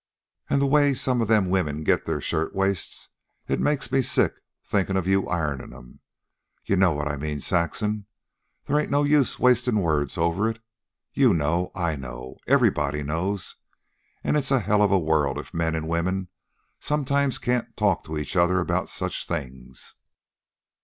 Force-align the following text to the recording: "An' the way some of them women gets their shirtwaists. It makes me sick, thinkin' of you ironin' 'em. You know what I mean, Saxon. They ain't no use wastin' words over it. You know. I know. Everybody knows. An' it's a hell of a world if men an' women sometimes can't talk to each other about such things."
"An' 0.49 0.57
the 0.57 0.65
way 0.65 0.95
some 0.95 1.21
of 1.21 1.27
them 1.27 1.47
women 1.47 1.83
gets 1.83 2.07
their 2.07 2.19
shirtwaists. 2.19 3.09
It 3.47 3.59
makes 3.59 3.91
me 3.91 4.01
sick, 4.01 4.33
thinkin' 4.63 4.97
of 4.97 5.05
you 5.05 5.27
ironin' 5.29 5.71
'em. 5.75 5.99
You 6.65 6.75
know 6.75 6.91
what 6.91 7.07
I 7.07 7.17
mean, 7.17 7.39
Saxon. 7.39 8.07
They 8.65 8.81
ain't 8.81 8.89
no 8.89 9.03
use 9.03 9.37
wastin' 9.37 9.79
words 9.79 10.17
over 10.17 10.49
it. 10.49 10.57
You 11.13 11.35
know. 11.35 11.71
I 11.75 11.95
know. 11.97 12.37
Everybody 12.47 13.03
knows. 13.03 13.57
An' 14.23 14.35
it's 14.35 14.49
a 14.49 14.61
hell 14.61 14.81
of 14.81 14.91
a 14.91 14.97
world 14.97 15.37
if 15.37 15.53
men 15.53 15.75
an' 15.75 15.85
women 15.85 16.29
sometimes 16.79 17.37
can't 17.37 17.77
talk 17.77 18.03
to 18.05 18.17
each 18.17 18.35
other 18.35 18.59
about 18.59 18.89
such 18.89 19.27
things." 19.27 19.97